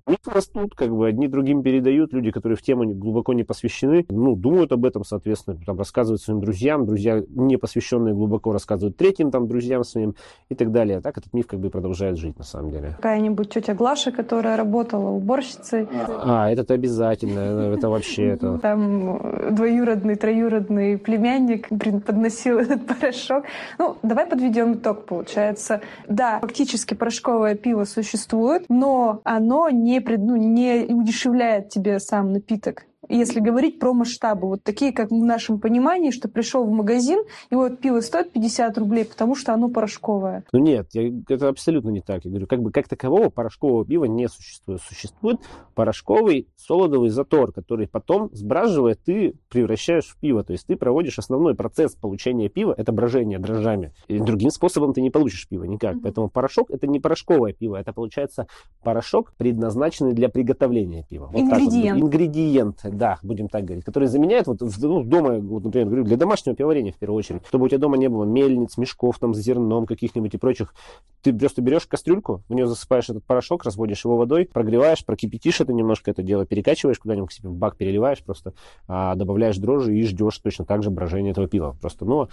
Мифы 0.07 0.31
растут, 0.31 0.75
как 0.75 0.89
бы, 0.95 1.07
одни 1.07 1.27
другим 1.27 1.63
передают, 1.63 2.13
люди, 2.13 2.31
которые 2.31 2.57
в 2.57 2.61
тему 2.61 2.85
глубоко 2.93 3.33
не 3.33 3.43
посвящены, 3.43 4.05
ну, 4.09 4.35
думают 4.35 4.71
об 4.71 4.85
этом, 4.85 5.03
соответственно, 5.03 5.57
там, 5.65 5.77
рассказывают 5.77 6.21
своим 6.21 6.39
друзьям, 6.39 6.85
друзья, 6.85 7.21
не 7.29 7.57
посвященные 7.57 8.13
глубоко, 8.13 8.51
рассказывают 8.51 8.97
третьим, 8.97 9.31
там, 9.31 9.47
друзьям 9.47 9.83
своим 9.83 10.15
и 10.49 10.55
так 10.55 10.71
далее. 10.71 10.97
А 10.97 11.01
так 11.01 11.17
этот 11.17 11.33
миф, 11.33 11.47
как 11.47 11.59
бы, 11.59 11.69
продолжает 11.69 12.17
жить, 12.17 12.37
на 12.37 12.43
самом 12.43 12.71
деле. 12.71 12.93
Какая-нибудь 12.97 13.49
тетя 13.49 13.73
Глаша, 13.73 14.11
которая 14.11 14.57
работала 14.57 15.09
уборщицей. 15.09 15.87
А, 16.23 16.49
это 16.49 16.73
обязательно 16.73 17.27
замечательно. 17.27 17.73
Это 17.75 17.89
вообще 17.89 18.27
это... 18.33 18.57
Там 18.59 19.55
двоюродный, 19.55 20.15
троюродный 20.15 20.97
племянник 20.97 21.69
подносил 22.05 22.59
этот 22.59 22.85
порошок. 22.85 23.45
Ну, 23.77 23.97
давай 24.03 24.25
подведем 24.25 24.73
итог, 24.73 25.05
получается. 25.05 25.81
Да, 26.07 26.39
фактически 26.39 26.93
порошковое 26.93 27.55
пиво 27.55 27.85
существует, 27.85 28.65
но 28.69 29.21
оно 29.23 29.69
не, 29.69 29.96
ну, 29.99 30.35
не 30.35 30.85
удешевляет 30.93 31.69
тебе 31.69 31.99
сам 31.99 32.33
напиток 32.33 32.85
если 33.09 33.39
говорить 33.39 33.79
про 33.79 33.93
масштабы, 33.93 34.47
вот 34.47 34.63
такие, 34.63 34.91
как 34.91 35.11
в 35.11 35.15
нашем 35.15 35.59
понимании, 35.59 36.11
что 36.11 36.27
пришел 36.27 36.63
в 36.65 36.71
магазин, 36.71 37.23
и 37.49 37.55
вот 37.55 37.79
пиво 37.79 38.01
стоит 38.01 38.31
50 38.31 38.77
рублей, 38.77 39.05
потому 39.05 39.35
что 39.35 39.53
оно 39.53 39.69
порошковое. 39.69 40.43
Ну 40.51 40.59
нет, 40.59 40.87
я, 40.93 41.11
это 41.29 41.49
абсолютно 41.49 41.89
не 41.89 42.01
так. 42.01 42.25
Я 42.25 42.31
говорю, 42.31 42.47
как 42.47 42.61
бы 42.61 42.71
как 42.71 42.87
такового 42.87 43.29
порошкового 43.29 43.85
пива 43.85 44.05
не 44.05 44.27
существует. 44.27 44.81
Существует 44.81 45.39
порошковый 45.75 46.47
солодовый 46.55 47.09
затор, 47.09 47.51
который 47.51 47.87
потом, 47.87 48.29
сбраживая, 48.33 48.95
ты 48.95 49.33
превращаешь 49.49 50.05
в 50.05 50.17
пиво. 50.17 50.43
То 50.43 50.53
есть 50.53 50.67
ты 50.67 50.75
проводишь 50.75 51.19
основной 51.19 51.55
процесс 51.55 51.95
получения 51.95 52.49
пива, 52.49 52.73
это 52.77 52.91
брожение 52.91 53.39
дрожжами. 53.39 53.93
И 54.07 54.19
другим 54.19 54.49
способом 54.49 54.93
ты 54.93 55.01
не 55.01 55.09
получишь 55.09 55.47
пиво 55.47 55.63
никак. 55.63 55.95
Mm-hmm. 55.95 56.01
Поэтому 56.03 56.29
порошок 56.29 56.71
это 56.71 56.87
не 56.87 56.99
порошковое 56.99 57.53
пиво, 57.53 57.75
это 57.75 57.93
получается 57.93 58.47
порошок, 58.83 59.33
предназначенный 59.37 60.13
для 60.13 60.29
приготовления 60.29 61.05
пива. 61.09 61.29
Вот 61.31 61.39
Ингредиент. 61.39 62.01
Вот. 62.01 62.07
Ингредиент, 62.07 62.85
да, 62.97 63.19
будем 63.23 63.47
так 63.47 63.65
говорить, 63.65 63.85
который 63.85 64.07
заменяет 64.07 64.47
вот 64.47 64.61
ну, 64.61 65.03
дома, 65.03 65.39
вот, 65.39 65.63
например, 65.63 65.87
говорю, 65.87 66.03
для 66.03 66.17
домашнего 66.17 66.55
пивоварения 66.55 66.91
в 66.91 66.97
первую 66.97 67.17
очередь, 67.17 67.41
чтобы 67.47 67.65
у 67.65 67.67
тебя 67.69 67.79
дома 67.79 67.97
не 67.97 68.09
было 68.09 68.25
мельниц, 68.25 68.77
мешков 68.77 69.19
там 69.19 69.33
с 69.33 69.37
зерном 69.39 69.85
каких-нибудь 69.85 70.33
и 70.33 70.37
прочих. 70.37 70.73
Ты 71.21 71.33
просто 71.33 71.61
берешь 71.61 71.85
кастрюльку, 71.85 72.41
в 72.47 72.53
нее 72.53 72.67
засыпаешь 72.67 73.09
этот 73.09 73.23
порошок, 73.23 73.63
разводишь 73.63 74.03
его 74.05 74.17
водой, 74.17 74.49
прогреваешь, 74.51 75.05
прокипятишь 75.05 75.61
это 75.61 75.73
немножко, 75.73 76.11
это 76.11 76.23
дело, 76.23 76.45
перекачиваешь 76.45 76.99
куда-нибудь, 76.99 77.31
себе 77.31 77.49
в 77.49 77.55
бак 77.55 77.77
переливаешь 77.77 78.23
просто, 78.23 78.53
а 78.87 79.15
добавляешь 79.15 79.57
дрожжи 79.57 79.95
и 79.95 80.03
ждешь 80.03 80.37
точно 80.39 80.65
так 80.65 80.83
же 80.83 80.89
брожения 80.89 81.31
этого 81.31 81.47
пива. 81.47 81.75
Просто, 81.79 82.05
но 82.05 82.29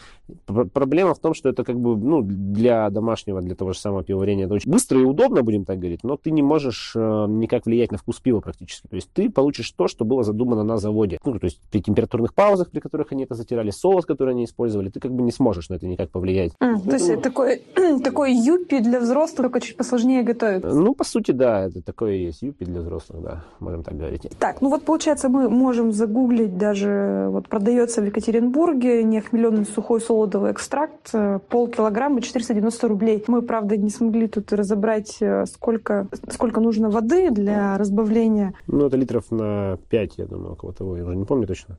проблема 0.47 1.15
в 1.15 1.19
том, 1.19 1.35
что 1.35 1.49
это 1.49 1.65
как 1.65 1.79
бы, 1.79 1.97
ну, 1.97 2.23
для 2.23 2.89
домашнего, 2.91 3.41
для 3.41 3.55
того 3.55 3.73
же 3.73 3.79
самого 3.79 4.05
пивоварения 4.05 4.47
это 4.47 4.55
очень 4.55 4.71
быстро 4.71 5.01
и 5.01 5.05
удобно, 5.05 5.43
будем 5.43 5.65
так 5.65 5.79
говорить, 5.79 6.05
но 6.05 6.17
ты 6.17 6.31
не 6.31 6.43
можешь 6.43 6.93
э, 6.95 7.27
никак 7.29 7.67
влиять 7.67 7.93
на 7.93 7.99
вкус 7.99 8.21
пива 8.21 8.41
практически. 8.41 8.87
То 8.87 8.97
есть 8.97 9.11
ты 9.13 9.31
получишь 9.31 9.71
то, 9.73 9.89
что 9.89 10.05
было 10.05 10.23
задумано 10.23 10.54
на 10.63 10.79
заводе. 10.79 11.19
Ну, 11.25 11.39
то 11.39 11.45
есть 11.45 11.61
при 11.71 11.81
температурных 11.81 12.35
паузах, 12.35 12.71
при 12.71 12.81
которых 12.81 13.13
они 13.13 13.25
это 13.25 13.35
затирали, 13.35 13.71
соус, 13.71 14.07
который 14.07 14.35
они 14.35 14.45
использовали, 14.45 14.89
ты 14.89 15.01
как 15.01 15.13
бы 15.13 15.23
не 15.23 15.33
сможешь 15.33 15.69
на 15.69 15.75
это 15.75 15.87
никак 15.87 16.11
повлиять. 16.11 16.53
Mm, 16.53 16.81
Поэтому... 16.85 16.91
То 16.91 16.97
есть 16.97 17.23
такой, 17.23 17.63
такой 18.05 18.35
юпи 18.35 18.81
для 18.81 19.01
взрослых, 19.01 19.45
только 19.45 19.61
чуть 19.61 19.77
посложнее 19.77 20.23
готовить. 20.23 20.65
Ну, 20.65 20.95
по 20.95 21.05
сути, 21.05 21.33
да, 21.33 21.65
это 21.65 21.83
такое 21.83 22.13
есть 22.15 22.43
юпи 22.43 22.65
для 22.65 22.81
взрослых, 22.81 23.23
да, 23.23 23.45
можем 23.61 23.83
так 23.83 23.97
говорить. 23.97 24.29
Так, 24.39 24.61
ну 24.61 24.71
вот 24.71 24.85
получается, 24.85 25.29
мы 25.29 25.49
можем 25.49 25.93
загуглить 25.93 26.57
даже, 26.57 27.29
вот 27.31 27.49
продается 27.49 28.01
в 28.01 28.07
Екатеринбурге 28.07 29.03
неохмеленный 29.03 29.67
сухой 29.67 30.01
солодовый 30.01 30.53
экстракт, 30.53 31.11
э, 31.13 31.39
полкилограмма 31.49 32.21
490 32.21 32.89
рублей. 32.89 33.25
Мы, 33.27 33.43
правда, 33.43 33.77
не 33.77 33.91
смогли 33.91 34.29
тут 34.29 34.53
разобрать, 34.53 35.17
э, 35.21 35.47
сколько, 35.47 36.07
сколько 36.31 36.61
нужно 36.61 36.91
воды 36.91 37.31
для 37.31 37.77
разбавления. 37.79 38.55
Ну, 38.67 38.87
это 38.87 38.97
литров 38.97 39.31
на 39.31 39.79
5, 39.89 40.19
я 40.19 40.27
думаю, 40.27 40.44
около 40.53 40.73
того, 40.73 40.97
я 40.97 41.05
уже 41.05 41.17
не 41.17 41.25
помню 41.25 41.47
точно. 41.47 41.79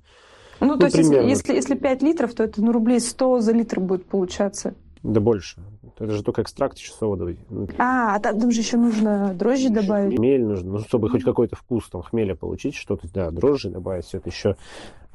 Ну, 0.59 0.67
ну 0.67 0.77
то 0.77 0.85
есть, 0.85 0.97
если, 0.97 1.15
если, 1.15 1.53
если 1.53 1.75
5 1.75 2.01
литров, 2.01 2.33
то 2.33 2.43
это 2.43 2.61
ну, 2.61 2.71
рублей 2.71 2.99
100 2.99 3.41
за 3.41 3.51
литр 3.51 3.79
будет 3.79 4.05
получаться. 4.05 4.73
Да 5.03 5.19
больше. 5.19 5.61
Это 5.97 6.11
же 6.11 6.23
только 6.23 6.41
экстракт 6.41 6.77
еще 6.77 6.91
содовый. 6.91 7.37
А, 7.77 8.15
а 8.15 8.19
там 8.19 8.51
же 8.51 8.59
еще 8.59 8.77
нужно 8.77 9.33
дрожжи 9.33 9.69
добавить. 9.69 10.17
Хмель 10.17 10.43
нужно, 10.43 10.71
ну, 10.73 10.79
чтобы 10.79 11.09
хоть 11.09 11.23
какой-то 11.23 11.55
вкус 11.55 11.87
там 11.89 12.01
хмеля 12.01 12.35
получить, 12.35 12.75
что-то, 12.75 13.07
да, 13.13 13.31
дрожжи 13.31 13.69
добавить, 13.69 14.05
все 14.05 14.17
это 14.17 14.29
еще 14.29 14.55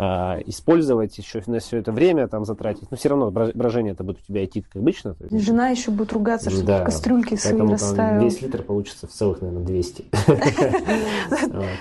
использовать 0.00 1.16
еще 1.19 1.42
на 1.47 1.59
все 1.59 1.78
это 1.78 1.92
время 1.92 2.26
там 2.26 2.45
затратить. 2.45 2.90
Но 2.90 2.97
все 2.97 3.11
равно 3.11 3.30
брожение 3.30 3.92
это 3.92 4.02
будет 4.02 4.19
у 4.21 4.26
тебя 4.26 4.45
идти 4.45 4.62
как 4.62 4.76
обычно. 4.76 5.14
Есть... 5.30 5.45
Жена 5.45 5.69
еще 5.69 5.90
будет 5.90 6.12
ругаться, 6.12 6.49
что 6.50 6.64
да, 6.64 6.85
кастрюльки 6.85 7.35
свои 7.35 7.61
расставил. 7.61 8.23
весь 8.23 8.40
литр 8.40 8.62
получится 8.62 9.07
в 9.07 9.11
целых, 9.11 9.42
наверное, 9.42 9.66
200. 9.66 10.04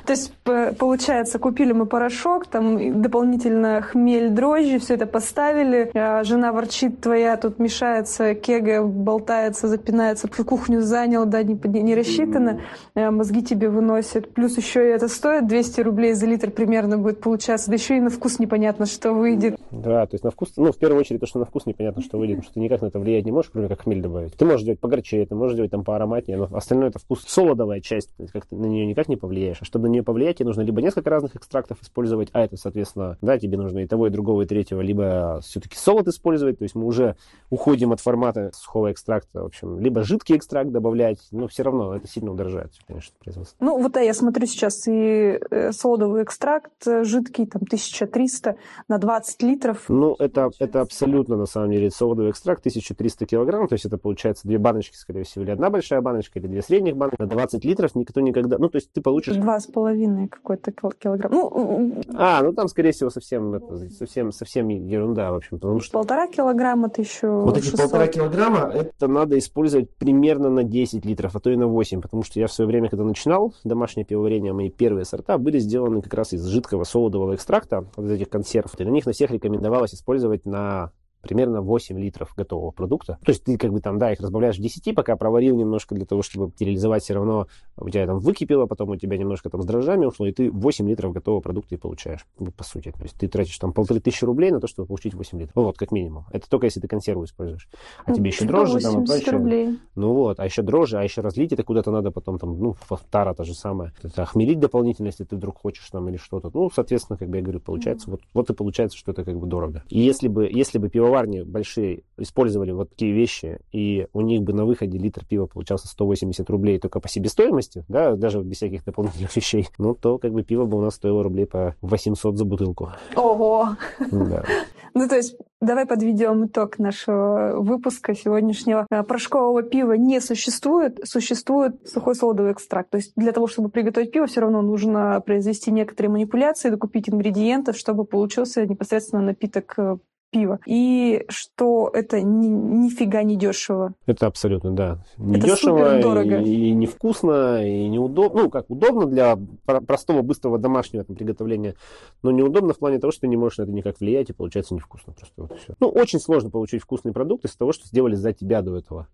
То 0.06 0.12
есть, 0.12 0.34
получается, 0.78 1.40
купили 1.40 1.72
мы 1.72 1.86
порошок, 1.86 2.48
там 2.48 3.02
дополнительно 3.02 3.82
хмель, 3.82 4.30
дрожжи, 4.30 4.80
все 4.80 4.96
это 4.96 5.06
поставили. 5.06 5.92
А 5.94 6.24
жена 6.24 6.52
ворчит 6.52 7.00
твоя, 7.00 7.38
тут 7.38 7.60
мешается, 7.60 8.34
кега 8.36 8.84
болтается, 8.84 9.68
запинается, 9.68 10.28
кухню 10.28 10.82
занял, 10.82 11.26
да, 11.26 11.44
не 11.44 11.96
рассчитано, 11.96 12.62
а 12.96 13.12
мозги 13.12 13.44
тебе 13.44 13.70
выносят. 13.70 14.34
Плюс 14.34 14.58
еще 14.58 14.90
это 14.90 15.08
стоит 15.08 15.48
200 15.48 15.82
рублей 15.82 16.14
за 16.14 16.26
литр 16.26 16.52
примерно 16.52 16.98
будет 16.98 17.22
получаться, 17.22 17.70
да 17.70 17.76
еще 17.76 17.98
и 17.98 18.09
на 18.10 18.16
вкус 18.16 18.40
непонятно, 18.40 18.88
что 18.88 19.14
выйдет. 19.14 19.60
Да, 19.72 20.06
то 20.08 20.16
есть 20.16 20.24
на 20.24 20.32
вкус, 20.32 20.54
ну, 20.58 20.72
в 20.72 20.78
первую 20.78 21.00
очередь, 21.00 21.20
то, 21.20 21.28
что 21.28 21.38
на 21.38 21.46
вкус 21.46 21.68
непонятно, 21.68 22.02
что 22.02 22.18
выйдет, 22.18 22.38
потому 22.38 22.46
что 22.46 22.54
ты 22.56 22.60
никак 22.60 22.82
на 22.82 22.88
это 22.88 23.00
влиять 23.00 23.26
не 23.26 23.32
можешь, 23.32 23.52
кроме 23.52 23.68
как 23.68 23.82
хмель 23.82 24.02
добавить. 24.02 24.36
Ты 24.36 24.46
можешь 24.46 24.64
делать 24.64 24.80
погорчее, 24.80 25.26
ты 25.28 25.36
можешь 25.36 25.56
делать 25.56 25.72
там 25.72 25.84
поароматнее, 25.84 26.38
но 26.38 26.50
остальное 26.52 26.90
это 26.90 26.98
вкус 26.98 27.24
солодовая 27.28 27.82
часть, 27.82 28.16
то 28.16 28.24
есть 28.24 28.34
как 28.34 28.48
ты 28.48 28.56
на 28.56 28.66
нее 28.66 28.88
никак 28.88 29.08
не 29.10 29.16
повлияешь. 29.16 29.58
А 29.62 29.66
чтобы 29.66 29.88
на 29.88 29.92
нее 29.92 30.04
повлиять, 30.04 30.38
тебе 30.38 30.48
нужно 30.48 30.62
либо 30.62 30.82
несколько 30.82 31.10
разных 31.12 31.36
экстрактов 31.36 31.82
использовать, 31.82 32.30
а 32.34 32.44
это, 32.44 32.58
соответственно, 32.58 33.18
да, 33.22 33.38
тебе 33.38 33.58
нужно 33.58 33.80
и 33.80 33.88
того, 33.88 34.08
и 34.08 34.10
другого, 34.10 34.42
и 34.42 34.46
третьего, 34.46 34.82
либо 34.82 35.40
все-таки 35.44 35.78
солод 35.78 36.08
использовать, 36.08 36.58
то 36.58 36.64
есть 36.64 36.74
мы 36.74 36.86
уже 36.86 37.16
уходим 37.52 37.92
от 37.92 38.00
формата 38.00 38.52
сухого 38.56 38.92
экстракта, 38.92 39.44
в 39.44 39.46
общем, 39.46 39.80
либо 39.80 40.02
жидкий 40.02 40.36
экстракт 40.36 40.72
добавлять, 40.72 41.20
но 41.32 41.48
все 41.48 41.62
равно 41.62 41.96
это 41.96 42.08
сильно 42.08 42.32
удорожает, 42.32 42.72
конечно, 42.88 43.14
производство. 43.20 43.56
Ну, 43.64 43.80
вот 43.80 43.92
да, 43.92 44.00
я 44.00 44.16
смотрю 44.16 44.48
сейчас 44.48 44.88
и 44.88 45.40
э, 45.52 45.72
солодовый 45.72 46.24
экстракт 46.24 46.88
э, 46.88 47.04
жидкий, 47.04 47.46
там, 47.46 47.62
1300 48.06 48.56
на 48.88 48.98
20 48.98 49.44
литров. 49.44 49.86
Ну, 49.90 50.16
это, 50.20 50.50
это 50.60 50.82
абсолютно, 50.82 51.38
на 51.38 51.46
самом 51.46 51.72
деле, 51.72 51.92
солодовый 51.92 52.32
экстракт, 52.32 52.62
1300 52.62 53.26
килограмм, 53.26 53.68
то 53.68 53.74
есть 53.74 53.86
это 53.86 53.98
получается 53.98 54.48
две 54.48 54.58
баночки, 54.58 54.96
скорее 54.96 55.24
всего, 55.24 55.44
или 55.44 55.52
одна 55.52 55.70
большая 55.70 56.02
баночка, 56.02 56.40
или 56.40 56.48
две 56.48 56.62
средних 56.62 56.96
баночки. 56.98 57.22
На 57.22 57.28
20 57.28 57.66
литров 57.66 57.96
никто 57.96 58.22
никогда... 58.22 58.58
Ну, 58.58 58.70
то 58.70 58.78
есть 58.78 58.92
ты 58.92 59.02
получишь... 59.02 59.36
Два 59.36 59.60
с 59.60 59.68
половиной 59.68 60.28
какой-то 60.28 60.72
килограмм. 60.72 61.32
Ну, 61.32 62.02
а, 62.16 62.42
ну 62.44 62.54
там, 62.54 62.68
скорее 62.68 62.92
всего, 62.92 63.10
совсем, 63.10 63.54
это, 63.54 63.90
совсем, 63.90 64.32
совсем 64.32 64.68
ерунда, 64.70 65.32
в 65.32 65.36
общем, 65.36 65.60
потому 65.60 65.80
что... 65.80 65.94
Полтора 65.94 66.28
килограмма 66.28 66.88
это 66.88 67.02
еще 67.02 67.28
Вот 67.30 67.58
эти 67.58 67.76
полтора 67.76 68.08
килограмма, 68.08 68.72
это 68.74 69.08
надо 69.08 69.38
использовать 69.38 69.90
примерно 69.96 70.50
на 70.50 70.64
10 70.64 71.06
литров, 71.06 71.36
а 71.36 71.40
то 71.40 71.50
и 71.50 71.56
на 71.56 71.68
8, 71.68 72.02
потому 72.02 72.24
что 72.24 72.40
я 72.40 72.48
в 72.48 72.54
свое 72.54 72.68
время, 72.68 72.90
когда 72.90 73.04
начинал 73.04 73.54
домашнее 73.64 74.06
пивоварение, 74.06 74.54
мои 74.54 74.70
первые 74.70 75.06
сорта 75.06 75.38
были 75.38 75.60
сделаны 75.60 76.02
как 76.02 76.14
раз 76.14 76.34
из 76.34 76.46
жидкого 76.46 76.84
солодового 76.84 77.36
экстракта, 77.36 77.86
вот 77.96 78.10
этих 78.10 78.30
консервов. 78.30 78.80
И 78.80 78.84
на 78.84 78.90
них 78.90 79.06
на 79.06 79.12
всех 79.12 79.32
рекомендовалось 79.32 79.94
использовать 79.94 80.46
на 80.46 80.92
примерно 81.22 81.62
8 81.62 82.00
литров 82.00 82.34
готового 82.36 82.72
продукта. 82.72 83.18
То 83.24 83.32
есть 83.32 83.44
ты 83.44 83.58
как 83.58 83.72
бы 83.72 83.82
там, 83.82 83.98
да, 83.98 84.12
их 84.12 84.20
разбавляешь 84.20 84.58
в 84.58 84.62
10, 84.62 84.96
пока 84.96 85.16
проварил 85.16 85.56
немножко 85.56 85.96
для 85.96 86.06
того, 86.06 86.22
чтобы 86.22 86.50
стерилизовать 86.52 87.04
все 87.04 87.14
равно, 87.14 87.48
у 87.78 87.90
тебя 87.90 88.06
там 88.06 88.20
выкипело, 88.20 88.66
потом 88.66 88.90
у 88.90 88.96
тебя 88.96 89.18
немножко 89.18 89.50
там 89.50 89.62
с 89.62 89.66
дрожжами 89.66 90.06
ушло, 90.06 90.28
и 90.28 90.32
ты 90.32 90.52
8 90.52 90.90
литров 90.90 91.14
готового 91.14 91.42
продукта 91.42 91.76
и 91.76 91.78
получаешь, 91.78 92.26
ну, 92.40 92.52
по 92.52 92.64
сути. 92.64 92.92
То 92.92 93.04
есть 93.04 93.16
ты 93.18 93.28
тратишь 93.28 93.58
там 93.58 93.74
полторы 93.74 94.00
тысячи 94.00 94.26
рублей 94.26 94.52
на 94.52 94.60
то, 94.60 94.68
чтобы 94.68 94.88
получить 94.88 95.14
8 95.14 95.40
литров. 95.40 95.56
Вот, 95.56 95.78
как 95.78 95.92
минимум. 95.92 96.26
Это 96.32 96.50
только 96.50 96.66
если 96.66 96.80
ты 96.80 96.88
консерву 96.88 97.26
используешь. 97.26 97.68
А 98.06 98.14
тебе 98.14 98.30
еще 98.30 98.46
дрожжи 98.46 98.80
там 98.80 99.04
и 99.04 99.06
прочее. 99.06 99.32
Рублей. 99.32 99.80
Ну 99.96 100.14
вот, 100.14 100.40
а 100.40 100.46
еще 100.46 100.62
дрожжи, 100.62 100.98
а 100.98 101.04
еще 101.04 101.22
разлить 101.22 101.54
это 101.54 101.64
куда-то 101.64 101.92
надо 101.92 102.12
потом 102.12 102.40
там, 102.40 102.58
ну, 102.58 102.76
тара 103.10 103.34
та 103.34 103.44
же 103.44 103.54
самая. 103.54 103.94
Это 104.02 104.24
охмелить 104.24 104.60
дополнительно, 104.60 105.08
если 105.08 105.24
ты 105.24 105.36
вдруг 105.36 105.58
хочешь 105.58 105.88
там 105.90 106.10
или 106.10 106.18
что-то. 106.18 106.50
Ну, 106.54 106.70
соответственно, 106.74 107.18
как 107.18 107.30
бы 107.30 107.38
я 107.38 107.44
говорю, 107.44 107.60
получается, 107.60 108.08
mm-hmm. 108.08 108.12
вот, 108.12 108.22
вот 108.34 108.50
и 108.50 108.54
получается, 108.54 108.98
что 108.98 109.12
это 109.12 109.24
как 109.24 109.38
бы 109.38 109.48
дорого. 109.48 109.84
И 109.90 110.00
если 110.00 110.28
бы, 110.28 110.50
если 110.52 110.78
бы 110.78 110.90
пивоварни 111.10 111.42
большие 111.42 112.04
использовали 112.18 112.72
вот 112.72 112.92
такие 112.92 113.14
вещи, 113.14 113.60
и 113.72 114.08
у 114.14 114.22
них 114.22 114.44
бы 114.44 114.54
на 114.54 114.66
выходе 114.66 114.98
литр 114.98 115.26
пива 115.26 115.48
получался 115.48 115.88
180 115.88 116.48
рублей 116.50 116.80
только 116.80 117.00
по 117.00 117.08
себестоимости, 117.08 117.84
да, 117.88 118.16
даже 118.16 118.42
без 118.42 118.58
всяких 118.58 118.86
дополнительных 118.86 119.36
вещей, 119.36 119.68
ну, 119.78 119.96
то 119.96 120.18
как 120.18 120.32
бы 120.32 120.44
пиво 120.44 120.66
бы 120.66 120.78
у 120.78 120.82
нас 120.82 120.96
стоило 120.96 121.24
рублей 121.24 121.46
по 121.46 121.76
800 121.82 122.38
за 122.38 122.46
бутылку. 122.46 122.92
Ого! 123.16 123.70
Да. 124.12 124.44
Ну, 124.96 125.08
то 125.08 125.16
есть, 125.18 125.38
давай 125.62 125.86
подведем 125.86 126.48
итог 126.48 126.80
нашего 126.80 127.62
выпуска 127.62 128.16
сегодняшнего. 128.16 128.88
Э, 128.90 129.04
порошкового 129.04 129.62
пива 129.62 129.94
не 129.94 130.20
существует, 130.20 131.00
существует 131.04 131.88
сухой 131.88 132.16
солодовый 132.16 132.54
экстракт. 132.54 132.90
То 132.90 132.98
есть, 132.98 133.14
для 133.16 133.32
того, 133.32 133.46
чтобы 133.46 133.70
приготовить 133.70 134.12
пиво, 134.12 134.26
все 134.26 134.42
равно 134.42 134.64
нужно 134.64 135.22
произвести 135.22 135.72
некоторые 135.72 136.12
манипуляции, 136.12 136.72
докупить 136.72 137.08
ингредиентов, 137.08 137.78
чтобы 137.78 138.04
получился 138.04 138.66
непосредственно 138.66 139.22
напиток 139.22 139.76
э, 139.78 139.98
пива. 140.30 140.60
И 140.66 141.26
что 141.30 141.90
это 141.94 142.22
ни, 142.22 142.48
нифига 142.48 143.24
не 143.24 143.36
дешево. 143.36 143.94
Это 144.06 144.28
абсолютно, 144.28 144.72
да. 144.72 145.04
Не 145.18 145.38
это 145.38 145.48
дешево, 145.48 146.00
дорого. 146.02 146.42
И, 146.42 146.70
и 146.70 146.72
невкусно, 146.72 147.66
и 147.66 147.88
неудобно. 147.88 148.44
Ну, 148.44 148.50
как 148.50 148.70
удобно 148.70 149.06
для 149.06 149.38
простого, 149.66 150.22
быстрого 150.22 150.58
домашнего 150.58 151.04
там, 151.04 151.16
приготовления, 151.16 151.76
но 152.24 152.32
неудобно 152.32 152.74
в 152.74 152.80
плане 152.80 153.00
того, 153.00 153.12
что 153.12 153.22
ты 153.22 153.28
не 153.28 153.38
можешь 153.38 153.58
на 153.58 153.64
это 153.64 153.72
никак 153.72 154.00
влиять, 154.00 154.30
и 154.30 154.34
получается 154.34 154.74
невкусно 154.76 155.14
просто. 155.14 155.42
Вот 155.42 155.60
все. 155.60 155.74
Ну, 155.80 155.90
очень 155.90 156.20
сложно 156.20 156.50
получить 156.50 156.82
вкусный 156.82 157.14
продукт 157.14 157.46
из 157.46 157.56
того, 157.56 157.72
что 157.72 157.88
сделали 157.88 158.16
за 158.16 158.34
тебя 158.34 158.62
до 158.62 158.78
этого. 158.78 159.08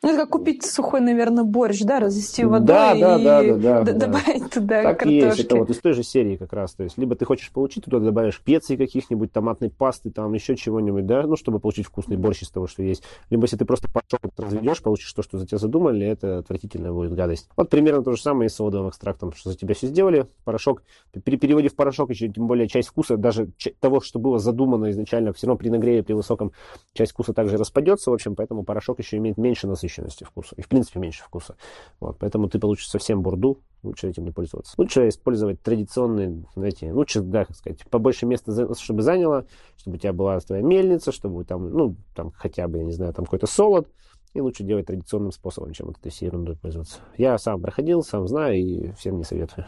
Ну, 0.00 0.10
это 0.10 0.18
как 0.18 0.30
купить 0.30 0.64
сухой, 0.64 1.00
наверное, 1.00 1.42
борщ, 1.42 1.80
да, 1.80 1.98
развести 1.98 2.44
водой 2.44 2.68
да, 2.68 2.94
да, 2.94 3.18
и 3.18 3.50
да, 3.50 3.82
да, 3.82 3.82
да, 3.82 3.92
добавить 3.92 4.42
да. 4.42 4.48
туда 4.48 4.82
так 4.84 5.00
картошки. 5.00 5.24
есть, 5.24 5.40
это 5.40 5.56
вот 5.56 5.70
из 5.70 5.78
той 5.78 5.92
же 5.92 6.04
серии 6.04 6.36
как 6.36 6.52
раз. 6.52 6.74
То 6.74 6.84
есть, 6.84 6.96
либо 6.98 7.16
ты 7.16 7.24
хочешь 7.24 7.50
получить, 7.50 7.84
туда 7.84 7.98
добавишь 7.98 8.36
специй 8.36 8.76
каких-нибудь, 8.76 9.32
томатной 9.32 9.70
пасты, 9.70 10.12
там 10.12 10.32
еще 10.34 10.54
чего-нибудь, 10.54 11.04
да, 11.04 11.22
ну, 11.22 11.34
чтобы 11.34 11.58
получить 11.58 11.86
вкусный 11.86 12.16
борщ 12.16 12.42
из 12.42 12.50
того, 12.50 12.68
что 12.68 12.84
есть. 12.84 13.02
Либо 13.28 13.42
если 13.42 13.56
ты 13.56 13.64
просто 13.64 13.88
порошок 13.88 14.20
разведешь, 14.36 14.82
получишь 14.82 15.12
то, 15.12 15.22
что 15.22 15.36
за 15.36 15.48
тебя 15.48 15.58
задумали, 15.58 16.06
это 16.06 16.38
отвратительная 16.38 16.92
будет 16.92 17.14
гадость. 17.14 17.48
Вот 17.56 17.68
примерно 17.68 18.04
то 18.04 18.12
же 18.12 18.22
самое 18.22 18.46
и 18.46 18.50
с 18.50 18.54
содовым 18.54 18.90
экстрактом, 18.90 19.32
что 19.32 19.50
за 19.50 19.56
тебя 19.56 19.74
все 19.74 19.88
сделали, 19.88 20.28
порошок, 20.44 20.84
при 21.24 21.36
переводе 21.36 21.70
в 21.70 21.74
порошок 21.74 22.10
еще, 22.10 22.28
тем 22.28 22.46
более 22.46 22.68
часть 22.68 22.90
вкуса, 22.90 23.16
даже 23.16 23.48
того, 23.80 24.00
что 24.00 24.20
было 24.20 24.38
задумано 24.38 24.92
изначально, 24.92 25.32
все 25.32 25.48
равно 25.48 25.58
при 25.58 25.70
нагреве, 25.70 26.04
при 26.04 26.12
высоком, 26.12 26.52
часть 26.92 27.10
вкуса 27.10 27.32
также 27.32 27.56
распадется, 27.56 28.12
в 28.12 28.14
общем, 28.14 28.36
поэтому 28.36 28.62
порошок 28.62 29.00
еще 29.00 29.16
имеет 29.16 29.38
меньше 29.38 29.66
насыщенности 29.66 29.87
вкуса. 29.88 30.54
И 30.56 30.62
в 30.62 30.68
принципе 30.68 31.00
меньше 31.00 31.22
вкуса. 31.22 31.56
Вот, 32.00 32.18
поэтому 32.18 32.48
ты 32.48 32.58
получишь 32.58 32.88
совсем 32.88 33.22
бурду, 33.22 33.60
лучше 33.82 34.08
этим 34.08 34.24
не 34.24 34.30
пользоваться. 34.30 34.74
Лучше 34.76 35.08
использовать 35.08 35.62
традиционные, 35.62 36.44
знаете, 36.54 36.92
лучше, 36.92 37.20
да, 37.20 37.44
как 37.44 37.56
сказать, 37.56 37.84
побольше 37.90 38.26
места, 38.26 38.74
чтобы 38.74 39.02
заняло, 39.02 39.46
чтобы 39.76 39.96
у 39.96 39.98
тебя 39.98 40.12
была 40.12 40.38
твоя 40.40 40.62
мельница, 40.62 41.12
чтобы 41.12 41.44
там, 41.44 41.70
ну, 41.70 41.96
там 42.14 42.32
хотя 42.32 42.68
бы, 42.68 42.78
я 42.78 42.84
не 42.84 42.92
знаю, 42.92 43.12
там 43.12 43.24
какой-то 43.24 43.46
солод, 43.46 43.88
и 44.34 44.40
лучше 44.40 44.62
делать 44.62 44.86
традиционным 44.86 45.32
способом, 45.32 45.72
чем 45.72 45.86
вот 45.86 45.98
этой 45.98 46.10
всей 46.10 46.26
ерундой 46.26 46.56
пользоваться. 46.56 46.98
Я 47.16 47.38
сам 47.38 47.60
проходил, 47.60 48.02
сам 48.02 48.28
знаю 48.28 48.56
и 48.56 48.92
всем 48.92 49.16
не 49.16 49.24
советую. 49.24 49.66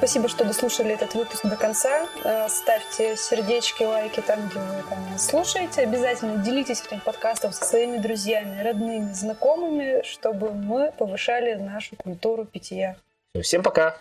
Спасибо, 0.02 0.26
что 0.26 0.44
дослушали 0.44 0.94
этот 0.94 1.14
выпуск 1.14 1.46
до 1.46 1.54
конца. 1.54 2.08
Э, 2.24 2.48
ставьте 2.48 3.16
сердечки, 3.16 3.84
лайки 3.84 4.18
там, 4.20 4.48
где 4.48 4.58
вы 4.58 4.82
там 4.90 4.98
слушаете. 5.16 5.82
Обязательно 5.82 6.42
делитесь 6.42 6.82
этим 6.84 6.98
подкастом 6.98 7.52
со 7.52 7.64
своими 7.64 7.98
друзьями, 7.98 8.60
родными, 8.64 9.12
знакомыми, 9.12 10.02
чтобы 10.02 10.50
мы 10.54 10.90
повышали 10.90 11.54
нашу 11.54 11.94
культуру 11.94 12.44
питья. 12.44 12.96
Всем 13.40 13.62
пока! 13.62 13.96